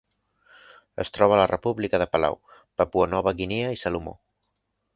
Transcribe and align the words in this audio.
Es 1.03 1.11
troba 1.17 1.35
a 1.35 1.39
la 1.41 1.45
República 1.51 2.01
de 2.03 2.07
Palau, 2.15 2.39
Papua 2.83 3.09
Nova 3.15 3.37
Guinea 3.43 3.69
i 3.77 3.81
Salomó. 3.85 4.19